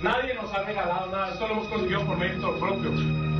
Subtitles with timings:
[0.00, 1.32] Nadie nos ha regalado nada.
[1.32, 3.35] Esto lo hemos conseguido por méritos propios.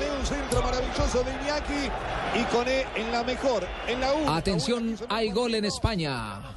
[0.00, 1.90] De un centro maravilloso de Iñaki
[2.40, 4.34] y Cone en la mejor, en la 1.
[4.34, 6.49] Atención, hay gol en España.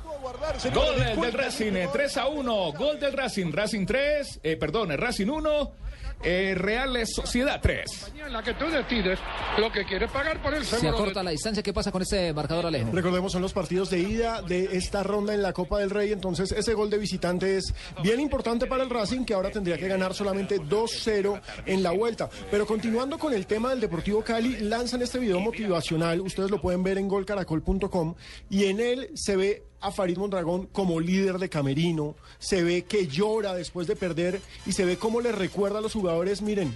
[0.73, 2.73] Gol del, Racing, eh, 3 a 1.
[2.73, 5.71] Gol del Racing, Racing 3, eh, perdón, el Racing 1,
[6.21, 8.11] eh, Real Sociedad 3.
[8.25, 9.19] en la que tú decides
[9.57, 11.63] lo que quieres pagar por el Se acorta la distancia.
[11.63, 12.91] ¿Qué pasa con este marcador, Alejo?
[12.91, 16.11] Recordemos, son los partidos de ida de esta ronda en la Copa del Rey.
[16.11, 19.87] Entonces, ese gol de visitante es bien importante para el Racing, que ahora tendría que
[19.87, 22.29] ganar solamente 2-0 en la vuelta.
[22.51, 26.21] Pero continuando con el tema del Deportivo Cali, lanzan este video motivacional.
[26.21, 28.15] Ustedes lo pueden ver en golcaracol.com.
[28.49, 32.15] Y en él se ve a Farid Mondragón como líder de Camerino.
[32.39, 35.93] Se ve que llora después de perder y se ve cómo le recuerda a los
[35.93, 36.75] jugadores, miren.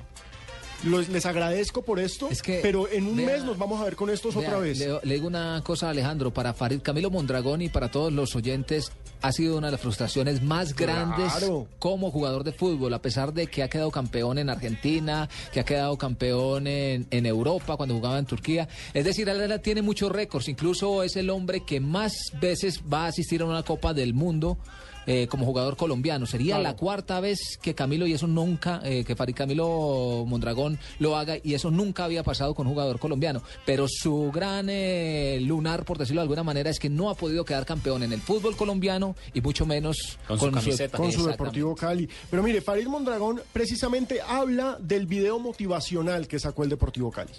[0.84, 2.30] los- les agradezco por esto,
[2.62, 4.78] pero en un vea- mes nos vamos a ver con estos Vea, otra vez.
[4.78, 8.92] Le, le digo una cosa, Alejandro, para Farid Camilo Mondragón y para todos los oyentes,
[9.22, 11.68] ha sido una de las frustraciones más grandes Claro.
[11.80, 15.66] como jugador de fútbol, a pesar de que ha quedado campeón en Argentina, que ha
[15.66, 18.68] quedado campeón en, en Europa cuando jugaba en Turquía.
[18.94, 23.08] Es decir, él tiene muchos récords, incluso es el hombre que más veces va a
[23.08, 24.58] asistir a una Copa del Mundo.
[25.08, 26.26] Eh, como jugador colombiano.
[26.28, 26.64] Sería Claro.
[26.64, 31.38] la cuarta vez que Camilo, y eso nunca, eh, que Farid Camilo Mondragón lo haga,
[31.44, 33.42] y eso nunca había pasado con un jugador colombiano.
[33.66, 37.44] Pero su gran eh, lunar, por decirlo de alguna manera, es que no ha podido
[37.46, 41.18] quedar campeón en el fútbol colombiano y mucho menos con su, Exactamente.
[41.24, 42.08] Deportivo Cali.
[42.30, 47.32] Pero mire, Farid Mondragón precisamente habla del video motivacional que sacó el Deportivo Cali.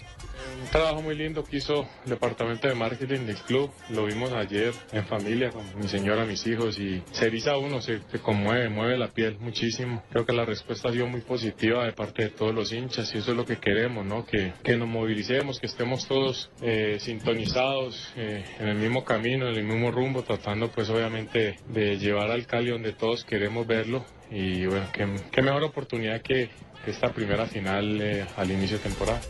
[0.61, 3.71] Un trabajo muy lindo que hizo el departamento de marketing del club.
[3.89, 8.01] Lo vimos ayer en familia con mi señora, mis hijos y se eriza uno, se,
[8.11, 10.03] se conmueve, mueve la piel muchísimo.
[10.11, 13.17] Creo que la respuesta ha sido muy positiva de parte de todos los hinchas y
[13.19, 14.25] eso es lo que queremos, ¿no?
[14.25, 19.55] Que, que nos movilicemos, que estemos todos eh, sintonizados eh, en el mismo camino, en
[19.55, 24.65] el mismo rumbo, tratando pues obviamente de llevar al Cali donde todos queremos verlo y
[24.65, 26.49] bueno, qué, mejor oportunidad que,
[26.85, 29.21] que esta primera final eh, al inicio de temporada.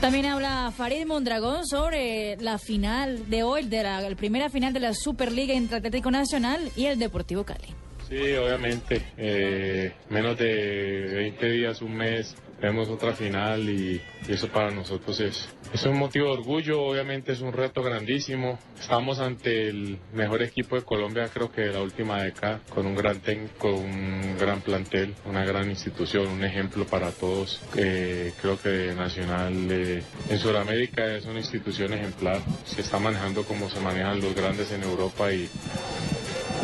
[0.00, 4.94] También habla Farid Mondragón sobre la final de hoy, de la, primera final de la
[4.94, 7.68] Superliga Atlético Nacional y el Deportivo Cali.
[8.12, 9.02] Sí, obviamente.
[9.16, 15.48] eh, menos de 20 días, un mes, tenemos otra final y, eso para nosotros es,
[15.72, 16.82] es un motivo de orgullo.
[16.82, 18.58] Obviamente es un reto grandísimo.
[18.78, 22.94] Estamos ante el mejor equipo de Colombia, creo que de la última década, con un
[22.94, 27.62] gran técnico, un gran plantel, una gran institución, un ejemplo para todos.
[27.76, 32.42] Eh, creo que Nacional eh, en Sudamérica es una institución ejemplar.
[32.66, 35.48] Se está manejando como se manejan los grandes en Europa y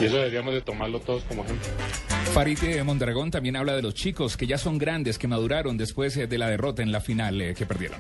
[0.01, 1.69] y eso deberíamos de tomarlo todos como ejemplo.
[2.33, 6.17] Farid eh, Mondragón también habla de los chicos que ya son grandes, que maduraron después
[6.17, 7.99] eh, de la derrota en la final eh, que perdieron.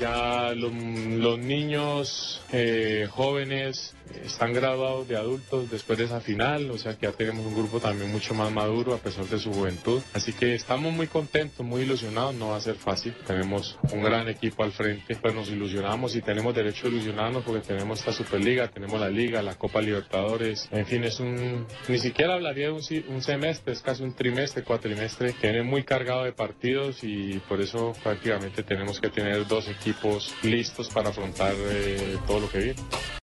[0.00, 3.94] Ya lo- los niños eh, jóvenes
[4.24, 7.80] están graduados de adultos después de esa final, o sea que ya tenemos un grupo
[7.80, 10.02] también mucho más maduro a pesar de su juventud.
[10.12, 13.14] Así que estamos muy contentos, muy ilusionados, no va a ser fácil.
[13.26, 17.66] Tenemos un gran equipo al frente, pues nos ilusionamos y tenemos derecho a ilusionarnos porque
[17.66, 22.34] tenemos esta Superliga, tenemos la Liga, la Copa Libertadores, en fin, es un, ni siquiera
[22.34, 22.82] hablaría de un,
[23.14, 27.60] un semestre, es casi un trimestre, cuatrimestre, que viene muy cargado de partidos y por
[27.60, 32.80] eso prácticamente tenemos que tener dos equipos listos para afrontar eh, todo lo que viene.